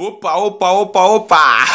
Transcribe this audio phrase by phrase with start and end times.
[0.00, 1.66] Opa, opa, opa, opa!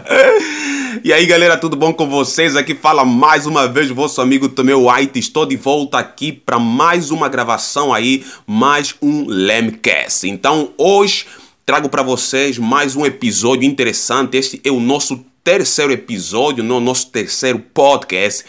[1.04, 2.56] e aí galera, tudo bom com vocês?
[2.56, 5.18] Aqui fala mais uma vez o vosso amigo Tomeu White.
[5.18, 10.26] Estou de volta aqui para mais uma gravação aí, mais um Lemcast.
[10.26, 11.26] Então hoje
[11.66, 14.38] trago para vocês mais um episódio interessante.
[14.38, 18.42] Este é o nosso terceiro episódio, no nosso terceiro podcast.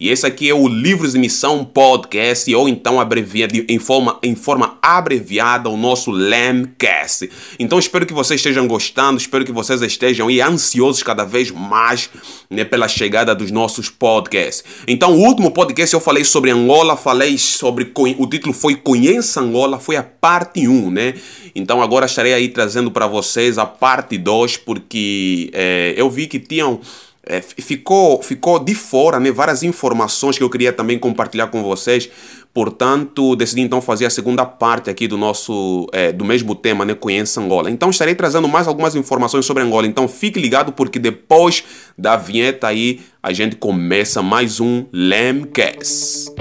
[0.00, 4.34] E esse aqui é o Livros de Missão Podcast, ou então abreviado em forma, em
[4.34, 7.28] forma abreviada o nosso LAMcast.
[7.58, 12.08] Então espero que vocês estejam gostando, espero que vocês estejam aí ansiosos cada vez mais
[12.48, 14.64] né, pela chegada dos nossos podcasts.
[14.88, 17.92] Então, o último podcast eu falei sobre Angola, falei sobre.
[18.16, 21.14] O título foi Conheça Angola, foi a parte 1, né?
[21.54, 26.38] Então agora estarei aí trazendo para vocês a parte 2, porque é, eu vi que
[26.38, 26.80] tinham
[27.26, 32.10] é, ficou, ficou de fora né, várias informações que eu queria também compartilhar com vocês.
[32.52, 36.94] Portanto, decidi então fazer a segunda parte aqui do nosso é, do mesmo tema, né,
[36.94, 37.70] Conheça Angola.
[37.70, 39.86] Então estarei trazendo mais algumas informações sobre Angola.
[39.86, 41.62] Então fique ligado porque depois
[41.96, 46.32] da vinheta aí a gente começa mais um Lemcast.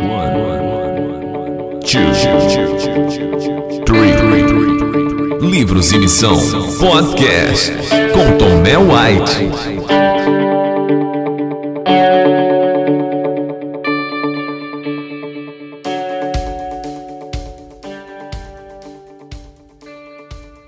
[5.41, 6.35] Livros e Missão
[6.79, 7.71] Podcast
[8.13, 10.48] com Tomé White.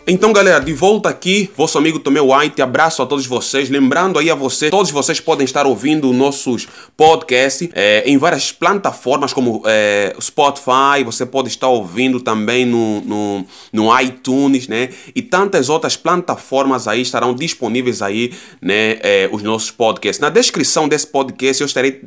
[0.07, 3.69] Então, galera, de volta aqui, vosso amigo Tomé White, abraço a todos vocês.
[3.69, 9.31] Lembrando aí a você, todos vocês podem estar ouvindo nossos podcasts é, em várias plataformas
[9.31, 14.89] como é, Spotify, você pode estar ouvindo também no, no, no, iTunes, né?
[15.13, 18.97] E tantas outras plataformas aí estarão disponíveis aí, né?
[19.03, 20.19] É, os nossos podcasts.
[20.19, 22.01] Na descrição desse podcast eu estarei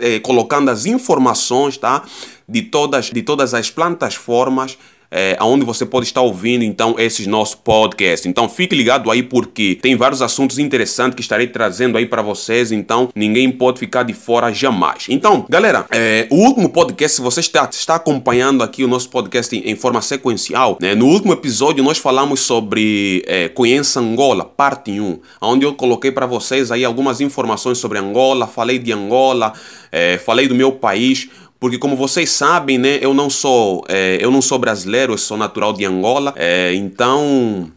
[0.00, 2.04] é, colocando as informações, tá?
[2.48, 4.78] De todas, de todas as plataformas
[5.14, 8.26] é, onde você pode estar ouvindo então esses nossos podcasts.
[8.26, 12.72] Então fique ligado aí porque tem vários assuntos interessantes que estarei trazendo aí para vocês,
[12.72, 15.06] então ninguém pode ficar de fora jamais.
[15.08, 19.56] Então, galera, é, o último podcast, se você está, está acompanhando aqui o nosso podcast
[19.56, 24.90] em, em forma sequencial, né, no último episódio nós falamos sobre é, Conheça Angola, parte
[24.90, 29.52] 1, onde eu coloquei para vocês aí algumas informações sobre Angola, falei de Angola,
[29.92, 31.28] é, falei do meu país,
[31.64, 35.34] porque como vocês sabem, né, eu não sou, é, eu não sou brasileiro, eu sou
[35.34, 37.72] natural de Angola, é, então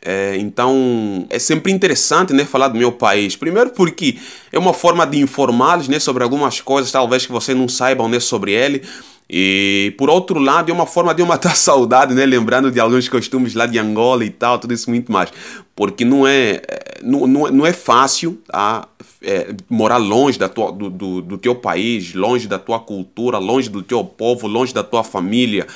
[0.00, 3.34] é, então é sempre interessante né, falar do meu país.
[3.34, 4.16] Primeiro porque
[4.52, 8.20] é uma forma de informá-los né, sobre algumas coisas, talvez que vocês não saibam né,
[8.20, 8.84] sobre ele.
[9.28, 12.24] E por outro lado, é uma forma de eu matar saudade, né?
[12.24, 15.30] Lembrando de alguns costumes lá de Angola e tal, tudo isso muito mais.
[15.74, 18.88] Porque não é, é não, não, não é fácil tá?
[19.22, 23.68] É, morar longe da tua, do, do, do teu país, longe da tua cultura, longe
[23.68, 25.66] do teu povo, longe da tua família.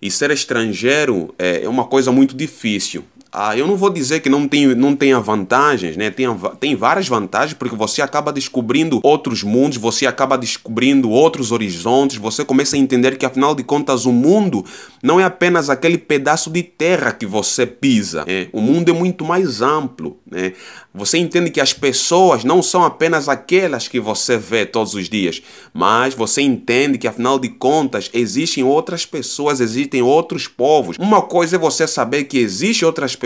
[0.00, 3.04] E ser estrangeiro é, é uma coisa muito difícil.
[3.36, 6.08] Ah, eu não vou dizer que não tem, não tenha vantagens, né?
[6.08, 6.24] Tem,
[6.60, 12.44] tem várias vantagens, porque você acaba descobrindo outros mundos, você acaba descobrindo outros horizontes, você
[12.44, 14.64] começa a entender que, afinal de contas, o mundo
[15.02, 18.24] não é apenas aquele pedaço de terra que você pisa.
[18.24, 18.46] Né?
[18.52, 20.16] O mundo é muito mais amplo.
[20.30, 20.52] Né?
[20.94, 25.42] Você entende que as pessoas não são apenas aquelas que você vê todos os dias,
[25.72, 30.96] mas você entende que, afinal de contas, existem outras pessoas, existem outros povos.
[31.00, 33.23] Uma coisa é você saber que existem outras pessoas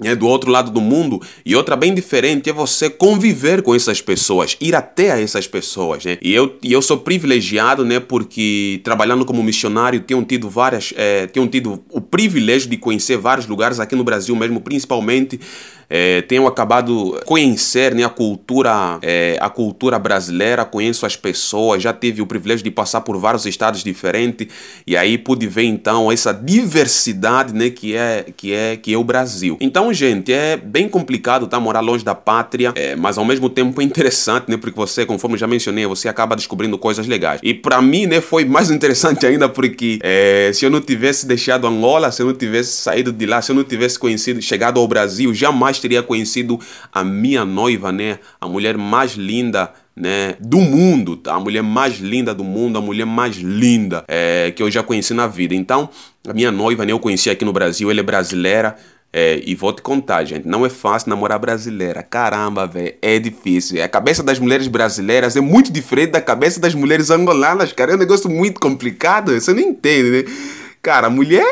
[0.00, 4.00] né, do outro lado do mundo, e outra bem diferente é você conviver com essas
[4.00, 6.04] pessoas, ir até a essas pessoas.
[6.04, 6.18] Né?
[6.20, 10.92] E, eu, e eu sou privilegiado né, porque, trabalhando como missionário, tenho tido várias.
[10.96, 15.40] É, tenho tido o privilégio de conhecer vários lugares aqui no Brasil mesmo, principalmente
[15.90, 21.94] é, tenho acabado conhecer né, a cultura é, a cultura brasileira, conheço as pessoas, já
[21.94, 24.48] tive o privilégio de passar por vários estados diferentes
[24.86, 29.04] e aí pude ver então essa diversidade né, que é que é que é o
[29.04, 29.37] Brasil.
[29.60, 33.80] Então, gente, é bem complicado tá morar longe da pátria, é, mas ao mesmo tempo
[33.80, 37.40] é interessante, né, porque você, conforme já mencionei, você acaba descobrindo coisas legais.
[37.42, 41.66] E para mim, né, foi mais interessante ainda porque é, se eu não tivesse deixado
[41.66, 44.88] Angola, se eu não tivesse saído de lá, se eu não tivesse conhecido, chegado ao
[44.88, 46.58] Brasil, jamais teria conhecido
[46.92, 48.18] a minha noiva, né?
[48.40, 51.34] A mulher mais linda né, do mundo, tá?
[51.34, 55.12] a mulher mais linda do mundo, a mulher mais linda é, que eu já conheci
[55.12, 55.54] na vida.
[55.54, 55.88] Então,
[56.26, 58.76] a minha noiva, né, eu conheci aqui no Brasil, ela é brasileira.
[59.10, 62.02] É, e vou te contar, gente, não é fácil namorar brasileira.
[62.02, 63.82] Caramba, velho, é difícil.
[63.82, 67.92] A cabeça das mulheres brasileiras é muito diferente da cabeça das mulheres angolanas, cara.
[67.92, 70.24] É um negócio muito complicado, você não entende, né?
[70.82, 71.44] Cara, mulher.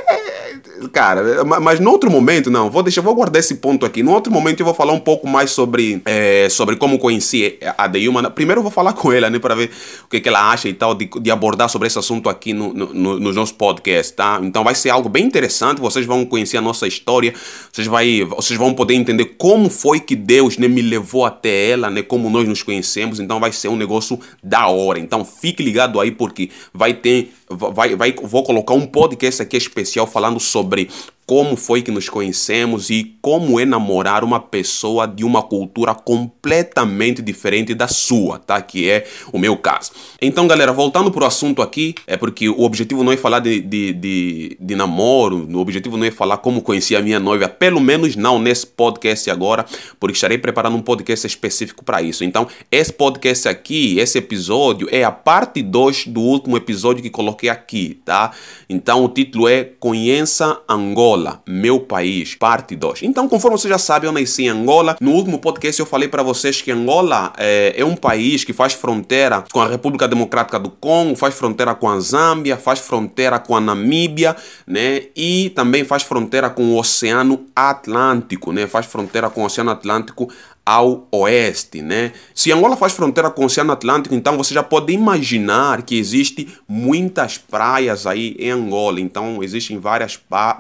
[0.93, 4.03] Cara, mas no outro momento, não, vou deixar, vou guardar esse ponto aqui.
[4.03, 7.87] No outro momento eu vou falar um pouco mais sobre, é, sobre como conheci a
[7.87, 8.31] Deilma.
[8.31, 9.71] Primeiro eu vou falar com ela, né, para ver
[10.05, 12.73] o que, que ela acha e tal, de, de abordar sobre esse assunto aqui no,
[12.75, 14.39] no, nos nossos podcasts, tá?
[14.43, 17.33] Então vai ser algo bem interessante, vocês vão conhecer a nossa história,
[17.73, 21.91] vocês, vai, vocês vão poder entender como foi que Deus né, me levou até ela,
[21.91, 23.19] né, como nós nos conhecemos.
[23.21, 24.99] Então vai ser um negócio da hora.
[24.99, 30.07] Então fique ligado aí porque vai ter vai, vai, vou colocar um podcast aqui especial
[30.07, 30.91] falando sobre
[31.27, 37.21] como foi que nos conhecemos e como é namorar uma pessoa de uma cultura completamente
[37.21, 38.63] diferente da sua, tá?
[38.63, 39.91] Que é o meu caso.
[40.23, 43.93] Então, galera, voltando pro assunto aqui, é porque o objetivo não é falar de, de,
[43.93, 48.15] de, de namoro, o objetivo não é falar como conheci a minha noiva, pelo menos
[48.15, 49.67] não nesse podcast agora,
[49.99, 52.23] porque estarei preparando um podcast específico para isso.
[52.23, 57.49] Então, esse podcast aqui, esse episódio, é a parte 2 do último episódio que coloquei
[57.49, 58.31] aqui, tá?
[58.71, 61.16] Então, o título é Conheça Angola.
[61.17, 63.03] Angola, meu país, parte 2.
[63.03, 64.97] Então, conforme você já sabe, eu nasci em Angola.
[65.01, 68.75] No último podcast eu falei para vocês que Angola é, é, um país que faz
[68.75, 73.57] fronteira com a República Democrática do Congo, faz fronteira com a Zâmbia, faz fronteira com
[73.57, 74.37] a Namíbia,
[74.67, 75.05] né?
[75.17, 78.67] E também faz fronteira com o Oceano Atlântico, né?
[78.67, 80.31] Faz fronteira com o Oceano Atlântico
[80.67, 82.11] ao oeste, né?
[82.35, 86.49] Se Angola faz fronteira com o Oceano Atlântico, então você já pode imaginar que existe
[86.69, 89.01] muitas praias aí em Angola.
[89.01, 90.19] Então existem várias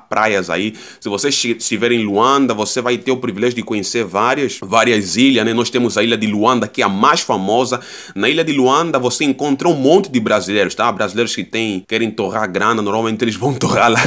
[0.08, 0.74] praias aí.
[1.00, 5.44] Se você estiver em Luanda, você vai ter o privilégio de conhecer várias, várias ilhas,
[5.44, 5.52] né?
[5.52, 7.80] Nós temos a ilha de Luanda, que é a mais famosa.
[8.14, 10.92] Na ilha de Luanda você encontra um monte de brasileiros, tá?
[10.92, 14.00] Brasileiros que têm, querem torrar grana, normalmente eles vão torrar lá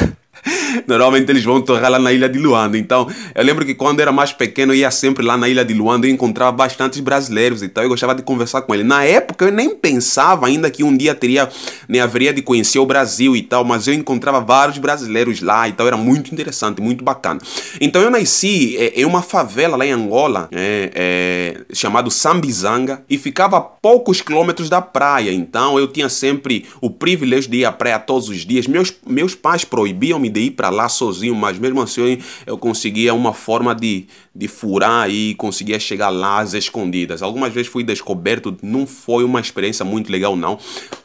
[0.86, 2.78] Normalmente eles vão torrar lá na ilha de Luanda.
[2.78, 5.74] Então, eu lembro que quando era mais pequeno, eu ia sempre lá na ilha de
[5.74, 7.84] Luanda e encontrava bastantes brasileiros e tal.
[7.84, 8.86] Eu gostava de conversar com eles.
[8.86, 11.48] Na época, eu nem pensava ainda que um dia teria,
[11.88, 15.72] nem haveria de conhecer o Brasil e tal, mas eu encontrava vários brasileiros lá e
[15.72, 15.86] tal.
[15.86, 17.40] Era muito interessante, muito bacana.
[17.80, 23.18] Então, eu nasci é, em uma favela lá em Angola, é, é, chamado Sambizanga, e
[23.18, 25.32] ficava a poucos quilômetros da praia.
[25.32, 28.66] Então, eu tinha sempre o privilégio de ir à praia todos os dias.
[28.66, 33.32] Meus, meus pais proibiam-me de ir para lá sozinho, mas mesmo assim eu conseguia uma
[33.32, 37.22] forma de, de furar e conseguia chegar lá às escondidas.
[37.22, 40.58] Algumas vezes fui descoberto, não foi uma experiência muito legal não,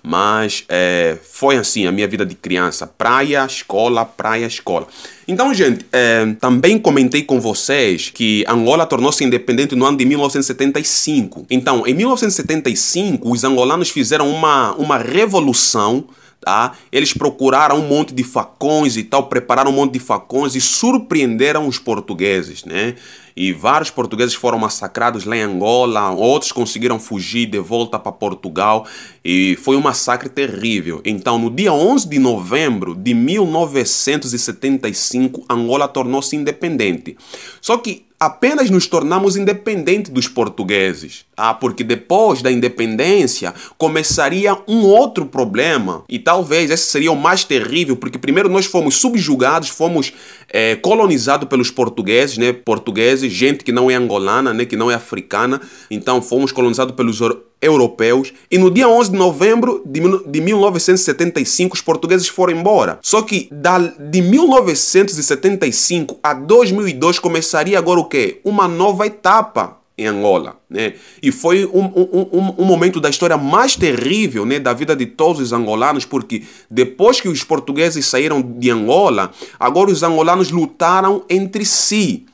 [0.04, 4.88] mas é, foi assim a minha vida de criança, praia, escola, praia, escola.
[5.28, 11.48] Então, gente, é, também comentei com vocês que Angola tornou-se independente no ano de 1975.
[11.50, 16.06] Então, em 1975, os angolanos fizeram uma, uma revolução
[16.46, 16.74] Tá?
[16.92, 21.68] Eles procuraram um monte de facões e tal, prepararam um monte de facões e surpreenderam
[21.68, 22.94] os portugueses, né?
[23.36, 28.88] E vários portugueses foram massacrados lá em Angola, outros conseguiram fugir de volta para Portugal
[29.24, 31.02] e foi um massacre terrível.
[31.04, 37.18] Então, no dia 11 de novembro de 1975, Angola tornou-se independente.
[37.60, 41.26] Só que apenas nos tornamos independentes dos portugueses.
[41.36, 46.04] Ah, porque depois da independência começaria um outro problema.
[46.08, 50.14] E talvez esse seria o mais terrível, porque primeiro nós fomos subjugados, fomos
[50.50, 52.54] é, colonizados pelos portugueses, né?
[52.54, 54.66] Portugueses, gente que não é angolana, né?
[54.66, 55.62] Que não é africana.
[55.90, 57.20] Então fomos colonizados pelos
[57.62, 58.34] europeus.
[58.50, 63.00] E no dia 11 de novembro de, de 1975 os portugueses foram embora.
[63.02, 63.50] Só que
[64.00, 68.40] de 1975 a 2002 começaria agora o quê?
[68.44, 70.94] Uma nova etapa em Angola, né?
[71.24, 75.06] E foi um, um, um, um, momento da história mais terrível, né, da vida de
[75.06, 81.24] todos os angolanos, porque depois que os portugueses saíram de Angola, agora os angolanos lutaram
[81.30, 82.26] entre si.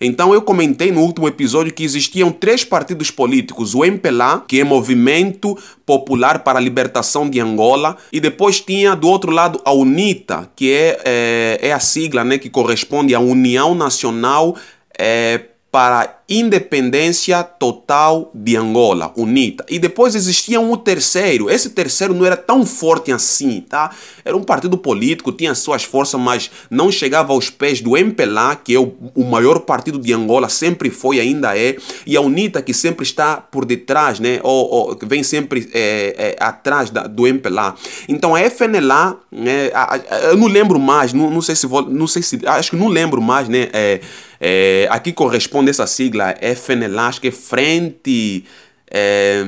[0.00, 4.64] Então eu comentei no último episódio que existiam três partidos políticos: o MPLA, que é
[4.64, 10.50] Movimento Popular para a Libertação de Angola, e depois tinha do outro lado a UNITA,
[10.56, 14.56] que é, é, é a sigla né, que corresponde à União Nacional
[14.98, 19.66] é, para independência total de Angola, UNITA.
[19.68, 21.50] E depois existia um terceiro.
[21.50, 23.90] Esse terceiro não era tão forte assim, tá?
[24.24, 28.76] Era um partido político, tinha suas forças, mas não chegava aos pés do MPLA, que
[28.76, 32.72] é o, o maior partido de Angola, sempre foi, ainda é, e a UNITA, que
[32.72, 34.38] sempre está por detrás, né?
[34.44, 37.74] Ou, ou vem sempre é, é, atrás da, do MPLA.
[38.08, 39.72] Então a FNLA, né?
[39.74, 42.70] A, a, eu não lembro mais, não, não sei se vou, não sei se, acho
[42.70, 43.68] que não lembro mais, né?
[43.72, 44.00] É,
[44.40, 48.44] é, aqui corresponde essa sigla sigla FNLA, acho que é Frente
[48.90, 49.44] é,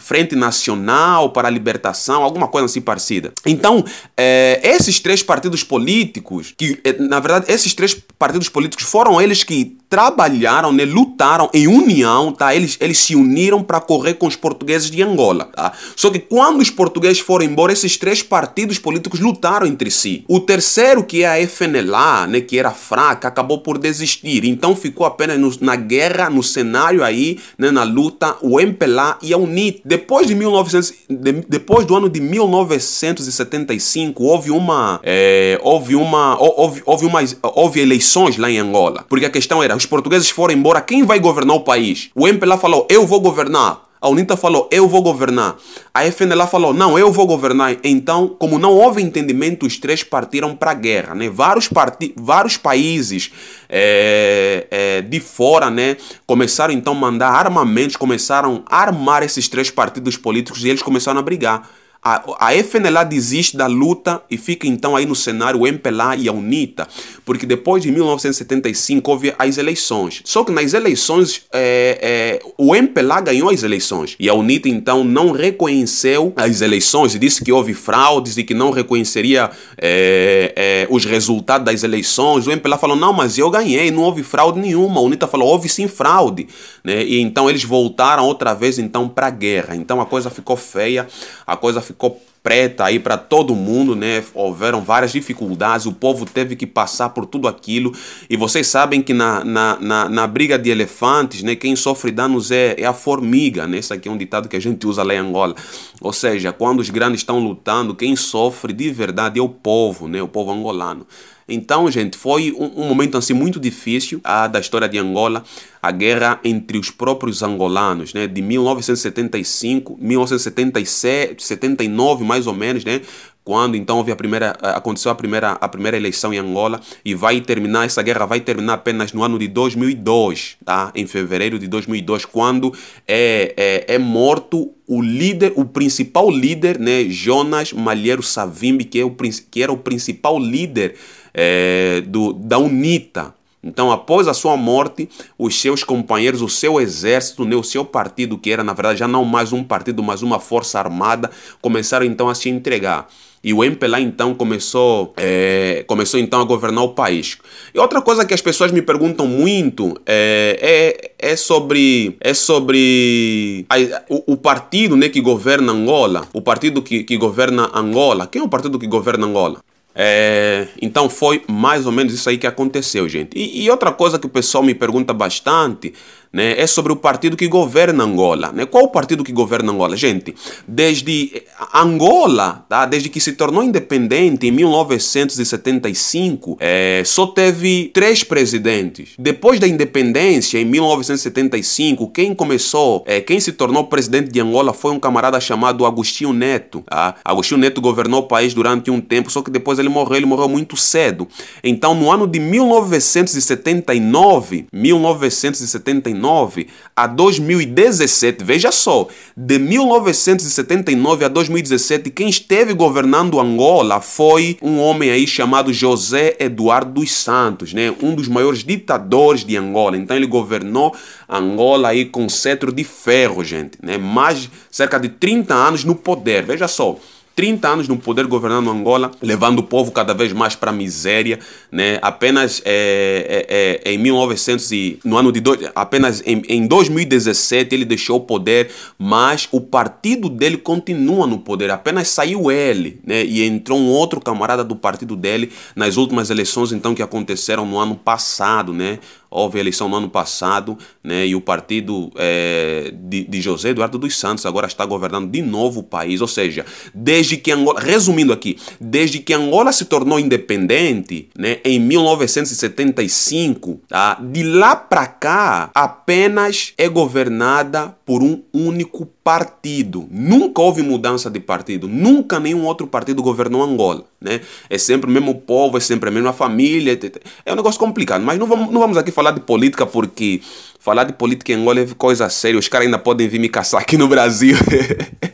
[0.00, 3.32] Frente Nacional para a Libertação, alguma coisa assim parecida.
[3.44, 3.84] Então,
[4.16, 9.42] é, esses três partidos políticos, que é, na verdade esses três partidos políticos foram eles
[9.42, 12.52] que trabalharam, né, lutaram em união, tá?
[12.52, 15.72] Eles, eles se uniram para correr com os portugueses de Angola, tá?
[15.94, 20.24] Só que quando os portugueses foram embora, esses três partidos políticos lutaram entre si.
[20.26, 24.44] O terceiro, que é a FNLA, né, que era fraca, acabou por desistir.
[24.44, 28.83] Então ficou apenas no, na guerra, no cenário aí, né, na luta, o MPLA
[29.22, 29.82] e a UNIT.
[29.84, 36.82] Depois de 1900, de, depois do ano de 1975, houve uma, é, houve uma, houve,
[36.84, 40.80] houve uma, houve eleições lá em Angola, porque a questão era os portugueses foram embora,
[40.80, 42.10] quem vai governar o país?
[42.14, 43.83] O MPLA falou, eu vou governar.
[44.04, 45.56] A UNITA falou, eu vou governar.
[45.94, 47.74] A FNLA falou, não, eu vou governar.
[47.82, 51.14] Então, como não houve entendimento, os três partiram para a guerra.
[51.14, 51.30] Né?
[51.30, 53.32] Vários, parti vários países
[53.66, 55.96] é, é, de fora né,
[56.26, 61.18] começaram então a mandar armamentos, começaram a armar esses três partidos políticos e eles começaram
[61.18, 61.66] a brigar.
[62.04, 66.28] A, a FNLA desiste da luta e fica então aí no cenário o MPLA e
[66.28, 66.86] a UNITA,
[67.24, 70.20] porque depois de 1975 houve as eleições.
[70.22, 75.02] Só que nas eleições é, é, o MPLA ganhou as eleições e a UNITA então
[75.02, 80.86] não reconheceu as eleições e disse que houve fraudes e que não reconheceria é, é
[80.90, 82.46] os resultados das eleições.
[82.46, 85.00] O MPLA falou: não, mas eu ganhei, não houve fraude nenhuma.
[85.00, 86.48] A UNITA falou: houve sim fraude.
[86.84, 87.02] Né?
[87.02, 89.74] E então eles voltaram outra vez então para a guerra.
[89.74, 91.08] Então a coisa ficou feia,
[91.46, 94.22] a coisa ficou ficou preta aí para todo mundo, né?
[94.34, 97.90] Houveram várias dificuldades, o povo teve que passar por tudo aquilo.
[98.28, 101.56] E vocês sabem que na, na, na, na briga de elefantes, né?
[101.56, 103.78] Quem sofre danos é, é a formiga, né?
[103.78, 105.54] Esse aqui é um ditado que a gente usa lá em Angola.
[106.02, 110.20] Ou seja, quando os grandes estão lutando, quem sofre de verdade é o povo, né?
[110.22, 111.06] O povo angolano.
[111.48, 115.44] Então, gente, foi um, um momento assim muito difícil a, da história de Angola,
[115.82, 123.02] a guerra entre os próprios angolanos, né, de 1975, 1977, 79 mais ou menos, né,
[123.44, 127.40] quando então houve a primeira aconteceu a primeira a primeira eleição em Angola e vai
[127.42, 132.24] terminar essa guerra vai terminar apenas no ano de 2002 tá em fevereiro de 2002
[132.24, 132.72] quando
[133.06, 139.04] é, é, é morto o líder o principal líder né Jonas Malheiro Savimbi que é
[139.04, 139.14] o
[139.50, 140.94] que era o principal líder
[141.34, 143.34] é, do, da UNITA.
[143.64, 148.36] Então, após a sua morte, os seus companheiros, o seu exército, né, o seu partido,
[148.36, 151.30] que era na verdade já não mais um partido, mas uma força armada,
[151.62, 153.08] começaram então a se entregar.
[153.42, 157.36] E o MPLA então começou, é, começou então a governar o país.
[157.74, 163.66] E outra coisa que as pessoas me perguntam muito é, é, é sobre, é sobre
[163.68, 163.76] a,
[164.08, 168.26] o, o, partido né, que governa Angola, o partido que, que governa Angola.
[168.26, 169.60] Quem é o partido que governa Angola?
[169.94, 173.38] É, então foi mais ou menos isso aí que aconteceu, gente.
[173.38, 175.94] E, e, outra coisa que o pessoal me pergunta bastante
[176.34, 178.50] né, é sobre o partido que governa Angola.
[178.52, 178.66] Né?
[178.66, 179.96] Qual o partido que governa Angola?
[179.96, 180.34] Gente,
[180.66, 182.84] desde Angola, tá?
[182.86, 189.10] desde que se tornou independente em 1975, é, só teve três presidentes.
[189.16, 194.90] Depois da independência, em 1975, quem começou, é, quem se tornou presidente de Angola foi
[194.90, 196.82] um camarada chamado Agostinho Neto.
[196.88, 197.14] Tá?
[197.24, 200.48] Agostinho Neto governou o país durante um tempo, só que depois ele morreu, ele morreu
[200.48, 201.28] muito cedo.
[201.62, 206.66] Então, no ano de 1979, 1979, 1979
[206.96, 215.10] a 2017, veja só, de 1979 a 2017, quem esteve governando Angola foi um homem
[215.10, 217.94] aí chamado José Eduardo dos Santos, né?
[218.02, 219.96] um dos maiores ditadores de Angola.
[219.96, 220.94] Então ele governou
[221.28, 223.98] Angola aí com cetro de ferro, gente, né?
[223.98, 226.44] mais cerca de 30 anos no poder.
[226.44, 226.96] Veja só,
[227.34, 231.38] 30 anos no poder governando Angola, levando o povo cada vez mais para a miséria,
[231.70, 231.98] né?
[232.00, 235.42] Apenas é, é, é, em 1900 e no ano de
[235.74, 241.70] apenas em, em 2017 ele deixou o poder, mas o partido dele continua no poder.
[241.70, 243.24] Apenas saiu ele, né?
[243.24, 247.78] E entrou um outro camarada do partido dele nas últimas eleições então que aconteceram no
[247.78, 248.98] ano passado, né?
[249.34, 254.16] Houve eleição no ano passado, né, e o partido é, de, de, José Eduardo dos
[254.16, 256.20] Santos agora está governando de novo o país.
[256.20, 256.64] Ou seja,
[256.94, 264.20] desde que Angola, resumindo aqui, desde que Angola se tornou independente, né, em 1975, tá,
[264.22, 270.06] de lá para cá apenas é governada por um único partido.
[270.10, 271.88] Nunca houve mudança de partido.
[271.88, 274.04] Nunca nenhum outro partido governou Angola.
[274.20, 274.42] Né?
[274.68, 276.98] É sempre o mesmo povo, é sempre a mesma família.
[277.46, 278.22] É um negócio complicado.
[278.22, 280.42] Mas não vamos, não vamos aqui falar de política porque
[280.78, 282.58] falar de política em Angola é coisa séria.
[282.58, 284.56] Os caras ainda podem vir me caçar aqui no Brasil.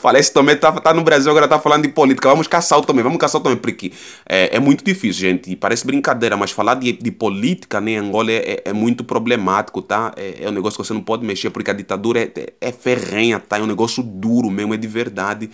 [0.00, 2.26] Falei, esse também tá, tá no Brasil, agora tá falando de política.
[2.28, 3.92] Vamos caçar também, vamos caçar também, porque
[4.26, 5.54] é, é muito difícil, gente.
[5.56, 9.82] Parece brincadeira, mas falar de, de política né, em Angola é, é, é muito problemático,
[9.82, 10.12] tá?
[10.16, 12.72] É, é, um negócio que você não pode mexer, porque a ditadura é, é, é
[12.72, 13.58] ferrenha, tá?
[13.58, 15.50] É um negócio duro mesmo, é de verdade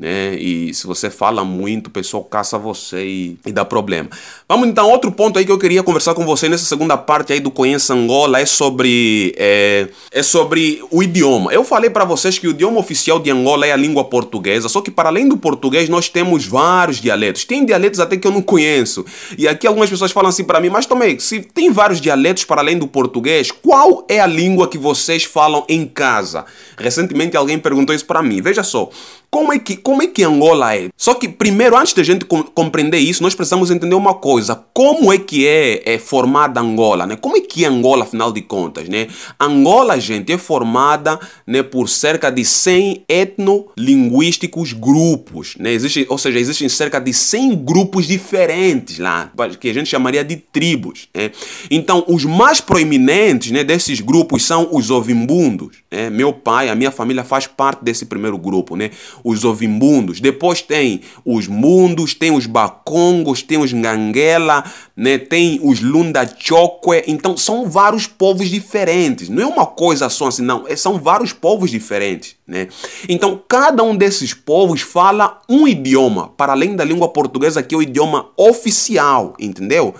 [0.00, 0.34] né?
[0.34, 4.08] E se você fala muito, o pessoal caça você e, e, dá problema.
[4.48, 7.38] Vamos então, outro ponto aí que eu queria conversar com você nessa segunda parte aí
[7.38, 11.52] do Conheça Angola é sobre, é, é sobre o idioma.
[11.52, 14.80] Eu falei para vocês que o idioma oficial de Angola é a língua portuguesa, só
[14.80, 17.44] que para além do português nós temos vários dialetos.
[17.44, 19.04] Tem dialetos até que eu não conheço.
[19.36, 22.62] E aqui algumas pessoas falam assim para mim, mas também, se tem vários dialetos para
[22.62, 26.46] além do português, qual é a língua que vocês falam em casa?
[26.78, 28.40] Recentemente alguém perguntou isso para mim.
[28.40, 28.88] Veja só,
[29.30, 30.88] como é que, como é que Angola é?
[30.96, 34.60] Só que primeiro, antes da gente com, compreender isso, nós precisamos entender uma coisa.
[34.74, 37.06] Como é que é, é formada Angola?
[37.06, 37.14] Né?
[37.14, 38.88] Como é que é Angola, afinal de contas?
[38.88, 39.06] Né?
[39.38, 45.54] Angola, gente, é formada né, por cerca de 100 etnolinguísticos grupos.
[45.60, 45.72] Né?
[45.72, 50.36] Existe, ou seja, existem cerca de 100 grupos diferentes lá, que a gente chamaria de
[50.36, 51.08] tribos.
[51.14, 51.30] Né?
[51.70, 55.76] Então, os mais proeminentes né, desses grupos são os ovimbundos.
[55.88, 56.10] Né?
[56.10, 58.74] Meu pai, a minha família faz parte desse primeiro grupo.
[58.74, 58.90] Né?
[59.24, 60.20] Os ovimbundos.
[60.20, 64.64] Depois tem os mundos, tem os bacongos, tem os nganguela,
[64.96, 65.18] né?
[65.18, 67.04] tem os lundachokwe.
[67.06, 69.28] Então são vários povos diferentes.
[69.28, 70.66] Não é uma coisa só assim, não.
[70.66, 72.36] É, são vários povos diferentes.
[72.46, 72.68] Né?
[73.08, 77.78] Então cada um desses povos fala um idioma, para além da língua portuguesa, que é
[77.78, 79.94] o idioma oficial, entendeu?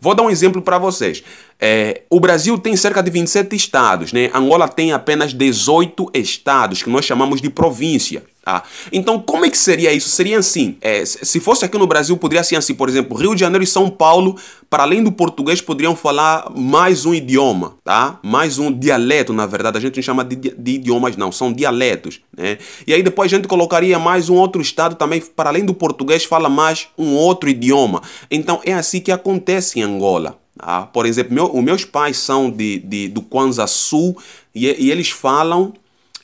[0.00, 1.22] Vou dar um exemplo para vocês.
[1.58, 4.30] É, o Brasil tem cerca de 27 estados, né?
[4.34, 8.22] Angola tem apenas 18 estados, que nós chamamos de província.
[8.46, 8.62] Tá?
[8.92, 10.08] Então, como é que seria isso?
[10.08, 13.40] Seria assim: é, se fosse aqui no Brasil, poderia ser assim, por exemplo, Rio de
[13.40, 14.36] Janeiro e São Paulo,
[14.70, 18.20] para além do português, poderiam falar mais um idioma, tá?
[18.22, 19.78] Mais um dialeto, na verdade.
[19.78, 22.58] A gente não chama de, de idiomas, não, são dialetos, né?
[22.86, 26.24] E aí depois a gente colocaria mais um outro estado também, para além do português,
[26.24, 28.00] fala mais um outro idioma.
[28.30, 30.38] Então, é assim que acontece em Angola.
[30.56, 30.82] Tá?
[30.82, 34.16] Por exemplo, meu, os meus pais são de, de, do Kwanza Sul
[34.54, 35.74] e, e eles falam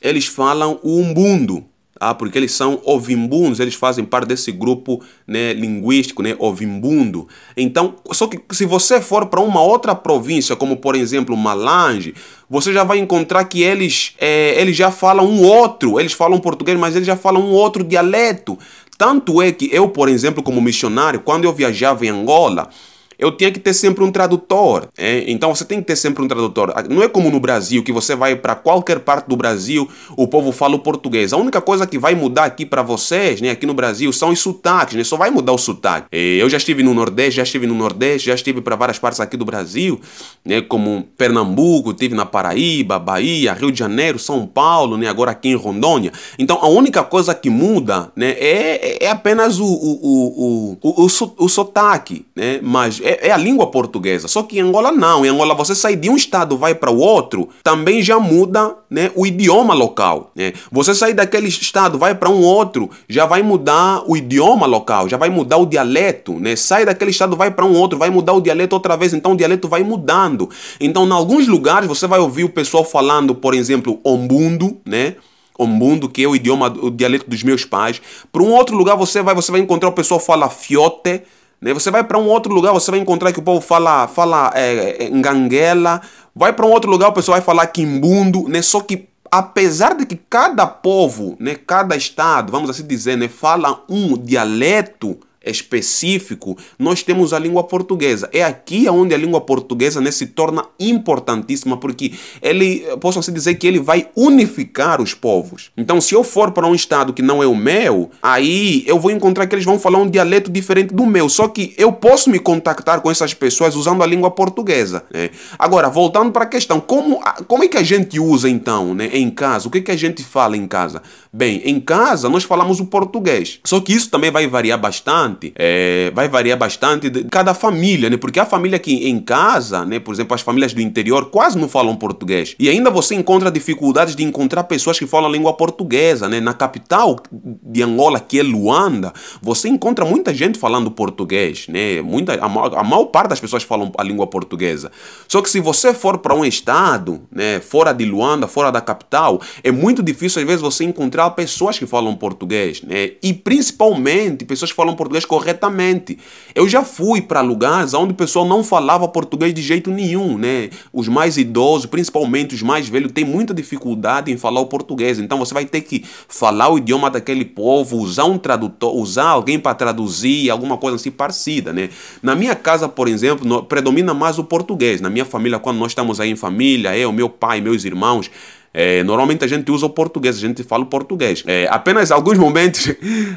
[0.03, 1.63] eles falam o umbundo,
[2.03, 2.13] tá?
[2.13, 7.27] porque eles são ovimbundos, eles fazem parte desse grupo né, linguístico, né, ovimbundo.
[7.55, 12.13] Então, só que se você for para uma outra província, como por exemplo Malange,
[12.49, 16.77] você já vai encontrar que eles, é, eles já falam um outro, eles falam português,
[16.77, 18.59] mas eles já falam um outro dialeto.
[18.97, 22.69] Tanto é que eu, por exemplo, como missionário, quando eu viajava em Angola,
[23.17, 24.87] eu tinha que ter sempre um tradutor.
[24.97, 25.23] É?
[25.27, 26.73] Então você tem que ter sempre um tradutor.
[26.89, 30.51] Não é como no Brasil, que você vai para qualquer parte do Brasil, o povo
[30.51, 31.33] fala o português.
[31.33, 34.39] A única coisa que vai mudar aqui para vocês, né, aqui no Brasil, são os
[34.39, 35.03] sotaques, né?
[35.03, 36.07] Só vai mudar o sotaque.
[36.11, 39.37] Eu já estive no Nordeste, já estive no Nordeste, já estive para várias partes aqui
[39.37, 39.99] do Brasil,
[40.45, 45.49] né, como Pernambuco, estive na Paraíba, Bahia, Rio de Janeiro, São Paulo, né, agora aqui
[45.49, 46.11] em Rondônia.
[46.37, 51.07] Então a única coisa que muda, né, é, é apenas o, o, o, o, o,
[51.37, 52.59] o sotaque, né?
[52.61, 54.27] Mas é, é, a língua portuguesa.
[54.27, 55.25] Só que em Angola não.
[55.25, 59.11] Em Angola você sai de um estado vai para o outro, também já muda né,
[59.15, 60.31] o idioma local.
[60.35, 60.53] Né?
[60.71, 65.17] Você sai daquele estado vai para um outro, já vai mudar o idioma local, já
[65.17, 66.39] vai mudar o dialeto.
[66.39, 66.55] Né?
[66.55, 69.37] Sai daquele estado vai para um outro, vai mudar o dialeto outra vez, então o
[69.37, 70.49] dialeto vai mudando.
[70.79, 75.15] Então, em alguns lugares você vai ouvir o pessoal falando, por exemplo, ombundo, né?
[75.57, 78.01] Ombundo, que é o idioma, o dialeto dos meus pais.
[78.31, 81.21] Para um outro lugar você vai, você vai encontrar o pessoal fala fiote,
[81.63, 81.73] né?
[81.73, 85.05] Você vai para um outro lugar, você vai encontrar que o povo fala, fala é,
[85.05, 86.01] é, nganguela.
[86.35, 88.49] Vai para um outro lugar, o pessoal vai falar quimbundo.
[88.49, 88.61] Né?
[88.61, 93.81] Só que apesar de que cada povo, né, cada estado, vamos assim dizer, né, fala
[93.87, 98.29] um dialeto específico, nós temos a língua portuguesa.
[98.31, 103.55] É aqui onde a língua portuguesa né, se torna importantíssima, porque ele, posso assim dizer
[103.55, 105.71] que ele vai unificar os povos.
[105.77, 109.11] Então, se eu for para um estado que não é o meu, aí eu vou
[109.11, 111.27] encontrar que eles vão falar um dialeto diferente do meu.
[111.27, 115.03] Só que eu posso me contactar com essas pessoas usando a língua portuguesa.
[115.13, 115.29] Né?
[115.59, 119.29] Agora, voltando para a questão, como, como é que a gente usa então né, em
[119.29, 119.67] casa?
[119.67, 121.01] O que, é que a gente fala em casa?
[121.31, 123.59] Bem, em casa nós falamos o português.
[123.63, 128.09] Só que isso também vai variar bastante bastante, é, vai variar bastante de cada família,
[128.09, 128.17] né?
[128.17, 129.99] Porque a família aqui em casa, né?
[129.99, 132.55] Por exemplo, as famílias do interior quase não falam português.
[132.59, 136.39] E ainda você encontra dificuldades de encontrar pessoas que falam a língua portuguesa, né?
[136.39, 142.01] Na capital de Angola, que é Luanda, você encontra muita gente falando português, né?
[142.01, 144.91] Muita, a, maior, a maior parte das pessoas falam a língua portuguesa.
[145.27, 147.59] Só que se você for para um estado, né?
[147.59, 151.85] Fora de Luanda, fora da capital, é muito difícil às vezes você encontrar pessoas que
[151.85, 153.11] falam português, né?
[153.21, 156.17] E principalmente pessoas que falam português português corretamente.
[156.53, 160.69] Eu já fui para lugares onde o pessoal não falava português de jeito nenhum, né?
[160.91, 165.19] Os mais idosos, principalmente os mais velhos, têm muita dificuldade em falar o português.
[165.19, 169.59] Então você vai ter que falar o idioma daquele povo, usar um tradutor, usar alguém
[169.59, 171.89] para traduzir, alguma coisa assim parecida, né?
[172.21, 175.01] Na minha casa, por exemplo, predomina mais o português.
[175.01, 178.29] Na minha família, quando nós estamos aí em família, eu, meu pai, meus irmãos,
[178.73, 181.43] é, normalmente a gente usa o português, a gente fala o português.
[181.45, 182.91] É, apenas alguns momentos,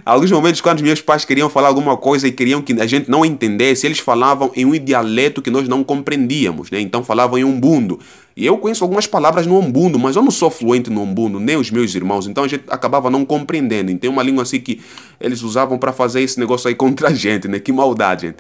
[0.04, 3.24] alguns momentos quando meus pais queriam falar alguma coisa e queriam que a gente não
[3.24, 6.80] entendesse, eles falavam em um dialeto que nós não compreendíamos, né?
[6.80, 8.00] Então falavam em umbundo.
[8.36, 11.56] E eu conheço algumas palavras no umbundo, mas eu não sou fluente no umbundo, nem
[11.56, 13.90] os meus irmãos, então a gente acabava não compreendendo.
[13.90, 14.78] E tem uma língua assim que
[15.18, 17.58] eles usavam para fazer esse negócio aí contra a gente, né?
[17.58, 18.36] Que maldade, gente.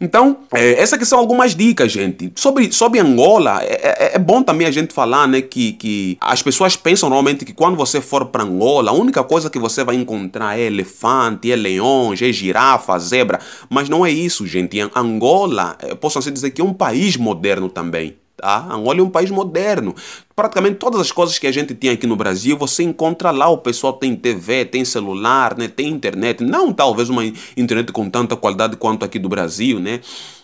[0.00, 2.32] Então, é, essas aqui são algumas dicas, gente.
[2.36, 6.42] Sobre, sobre Angola, é, é, é, bom também a gente falar, né, que, que as
[6.42, 9.96] pessoas pensam normalmente que quando você for para Angola, a única coisa que você vai
[9.96, 13.40] encontrar é elefante, é leões, é girafa, zebra.
[13.68, 14.78] Mas não é isso, gente.
[14.94, 18.19] Angola, posso assim dizer que é um país moderno também.
[18.40, 18.66] Tá?
[18.70, 19.94] Angola é um país moderno.
[20.34, 23.50] Praticamente todas as coisas que a gente tem aqui no Brasil, você encontra lá.
[23.50, 25.68] O pessoal tem TV, tem celular, né?
[25.68, 26.42] tem internet.
[26.42, 27.22] Não talvez uma
[27.54, 30.00] internet com tanta qualidade quanto aqui do Brasil, né?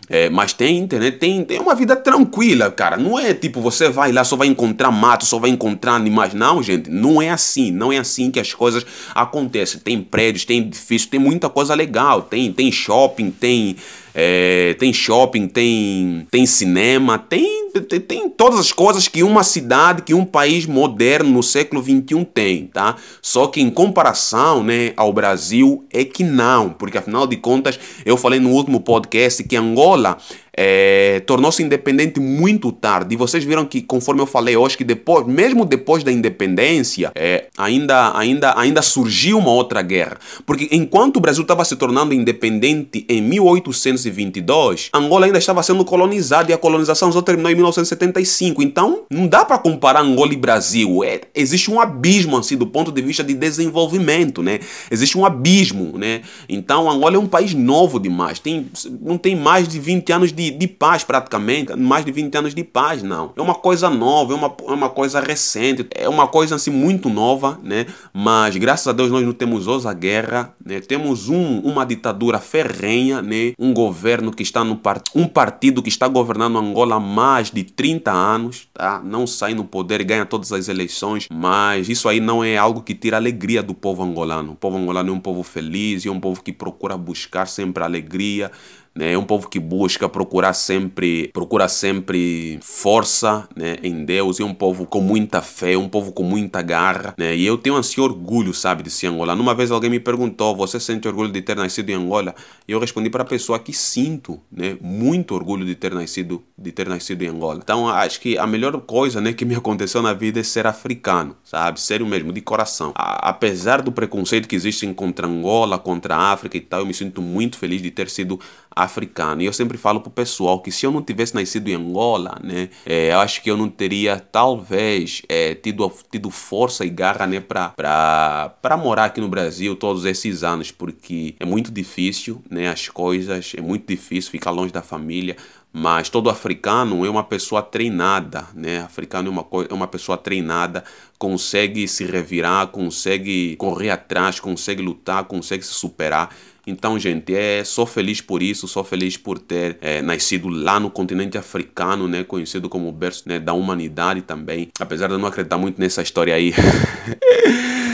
[0.08, 2.96] É, mas tem internet, tem, tem uma vida tranquila, cara.
[2.96, 6.34] Não é tipo você vai lá, só vai encontrar mato, só vai encontrar animais.
[6.34, 7.72] Não, gente, não é assim.
[7.72, 9.80] Não é assim que as coisas acontecem.
[9.80, 12.22] Tem prédios, tem edifícios, tem muita coisa legal.
[12.22, 13.76] Tem, tem shopping, tem
[14.18, 20.14] é, tem shopping, tem, tem cinema, tem, tem, todas as coisas que uma cidade, que
[20.14, 22.96] um país moderno no século XXI tem, tá?
[23.22, 28.16] Só que em comparação né, ao Brasil é que não, porque afinal de contas eu
[28.16, 30.18] falei no último podcast que Angola
[30.56, 33.14] é, tornou-se independente muito tarde.
[33.14, 37.46] E vocês viram que, conforme eu falei hoje, que depois, mesmo depois da independência, é,
[37.58, 40.18] ainda, ainda, ainda surgiu uma outra guerra.
[40.46, 46.50] Porque enquanto o Brasil estava se tornando independente em 1822, Angola ainda estava sendo colonizada
[46.50, 48.62] e a colonização só terminou em 1975.
[48.62, 51.04] Então, não dá para comparar Angola e Brasil.
[51.04, 54.60] É, existe um abismo assim do ponto de vista de desenvolvimento, né?
[54.90, 56.22] Existe um abismo, né?
[56.48, 58.38] Então, Angola é um país novo demais.
[58.38, 58.66] Tem,
[59.02, 62.64] não tem mais de 20 anos de de, paz praticamente, mais de 20 anos de
[62.64, 63.32] paz, não.
[63.36, 67.08] É uma coisa nova, é uma, é uma coisa recente, é uma coisa assim muito
[67.08, 67.86] nova, né?
[68.12, 70.80] Mas graças a Deus nós não temos outra guerra, né?
[70.80, 73.52] Temos um, uma ditadura ferrenha, né?
[73.58, 75.10] Um governo que está no part...
[75.14, 79.00] um partido que está governando Angola há mais de 30 anos, tá?
[79.04, 82.94] Não sai no poder ganha todas as eleições, mas isso aí não é algo que
[82.94, 84.52] tira a alegria do povo angolano.
[84.52, 88.50] O povo angolano é um povo feliz é um povo que procura buscar sempre alegria,
[88.96, 89.12] né?
[89.12, 94.40] É um povo que busca procurar sempre, procura sempre força né, em Deus.
[94.40, 97.14] É um povo com muita fé, um povo com muita garra.
[97.18, 97.36] Né?
[97.36, 99.34] E eu tenho assim orgulho, sabe, de ser Angola.
[99.34, 102.34] Uma vez alguém me perguntou: Você sente orgulho de ter nascido em Angola?
[102.66, 106.72] E eu respondi para a pessoa que sinto, né, muito orgulho de ter nascido, de
[106.72, 107.60] ter nascido em Angola.
[107.62, 111.36] Então acho que a melhor coisa, né, que me aconteceu na vida é ser africano,
[111.44, 112.92] sabe, sério mesmo, de coração.
[112.94, 116.94] A, apesar do preconceito que existe contra Angola, contra a África e tal, eu me
[116.94, 118.40] sinto muito feliz de ter sido
[118.86, 119.42] africano.
[119.42, 122.70] E eu sempre falo pro pessoal que se eu não tivesse nascido em Angola, né,
[122.84, 127.40] é, eu acho que eu não teria talvez é, tido, tido força e garra, né,
[127.40, 132.68] pra, pra, pra morar aqui no Brasil todos esses anos, porque é muito difícil, né,
[132.68, 135.36] as coisas, é muito difícil ficar longe da família.
[135.78, 138.78] Mas todo africano é uma pessoa treinada, né?
[138.78, 140.82] Africano é uma, é uma pessoa treinada,
[141.18, 146.34] consegue se revirar, consegue correr atrás, consegue lutar, consegue se superar.
[146.66, 150.90] Então, gente, é, sou feliz por isso, sou feliz por ter é, nascido lá no
[150.90, 154.68] continente africano, né, conhecido como berço né, da humanidade também.
[154.80, 156.52] Apesar de eu não acreditar muito nessa história aí.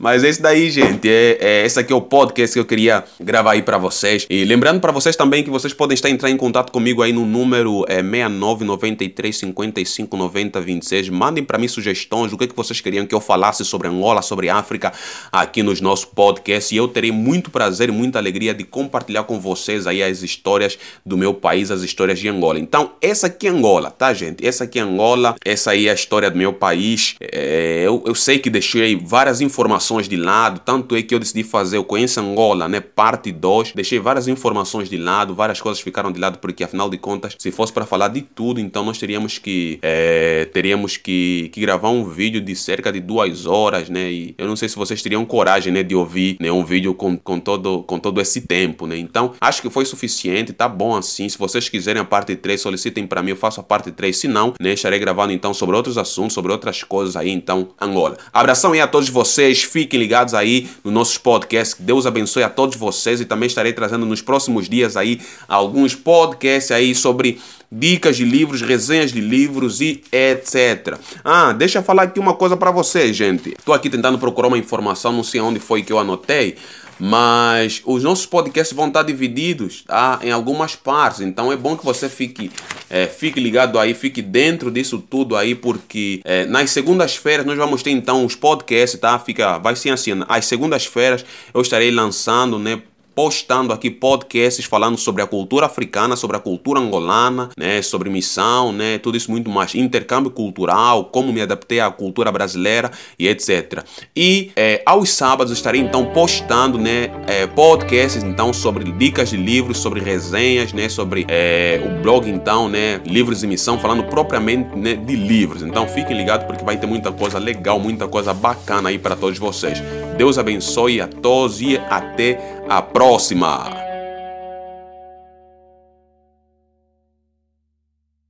[0.00, 3.52] Mas esse daí, gente, é, é, esse aqui é o podcast que eu queria gravar
[3.52, 4.26] aí para vocês.
[4.30, 7.26] E lembrando para vocês também que vocês podem estar entrar em contato comigo aí no
[7.26, 11.08] número é, 6993 55 90 26.
[11.10, 14.22] Mandem para mim sugestões, o que, é que vocês queriam que eu falasse sobre Angola,
[14.22, 14.90] sobre África
[15.30, 16.72] aqui nos nossos podcasts.
[16.72, 20.78] E eu terei muito prazer e muita alegria de compartilhar com vocês aí as histórias
[21.04, 22.58] do meu país, as histórias de Angola.
[22.58, 24.46] Então, essa aqui é Angola, tá, gente?
[24.46, 27.16] Essa aqui é Angola, essa aí é a história do meu país.
[27.20, 31.18] É, eu, eu sei que deixei várias informações informações de lado, tanto é que eu
[31.18, 33.72] decidi fazer o Conheça Angola, né, parte 2.
[33.74, 37.50] Deixei várias informações de lado, várias coisas ficaram de lado, porque afinal de contas, se
[37.50, 42.04] fosse para falar de tudo, então nós teríamos que é, teríamos que, que gravar um
[42.04, 45.72] vídeo de cerca de duas horas, né, e eu não sei se vocês teriam coragem,
[45.72, 49.32] né, de ouvir né, um vídeo com, com, todo, com todo esse tempo, né, então
[49.40, 53.22] acho que foi suficiente, tá bom assim, se vocês quiserem a parte 3, solicitem para
[53.22, 56.34] mim, eu faço a parte 3, se não, né, estarei gravando então sobre outros assuntos,
[56.34, 58.16] sobre outras coisas aí, então, Angola.
[58.32, 61.76] Abração aí a todos vocês, fiquem ligados aí nos nossos podcasts.
[61.80, 66.70] Deus abençoe a todos vocês e também estarei trazendo nos próximos dias aí alguns podcasts
[66.70, 67.40] aí sobre
[67.72, 70.98] dicas de livros, resenhas de livros e etc.
[71.24, 73.56] Ah, deixa eu falar aqui uma coisa para vocês, gente.
[73.64, 76.56] Tô aqui tentando procurar uma informação, não sei onde foi que eu anotei,
[77.00, 81.22] mas os nossos podcasts vão estar divididos tá, em algumas partes.
[81.22, 82.50] Então é bom que você fique,
[82.90, 87.82] é, fique ligado aí, fique dentro disso tudo aí, porque é, nas segundas-feiras nós vamos
[87.82, 89.18] ter então os podcasts, tá?
[89.18, 92.82] Fica, vai ser assim, às segundas-feiras eu estarei lançando, né?
[93.14, 98.72] Postando aqui podcasts falando sobre a cultura africana, sobre a cultura angolana, né, sobre missão,
[98.72, 103.84] né, tudo isso muito mais, intercâmbio cultural, como me adaptei à cultura brasileira e etc.
[104.14, 109.78] E é, aos sábados estarei então postando, né, é, podcasts então sobre dicas de livros,
[109.78, 114.94] sobre resenhas, né, sobre é, o blog então, né, livros de missão, falando propriamente né,
[114.94, 115.62] de livros.
[115.62, 119.38] Então fiquem ligados porque vai ter muita coisa legal, muita coisa bacana aí para todos
[119.38, 119.82] vocês.
[120.20, 123.89] Deus abençoe a todos e até a próxima!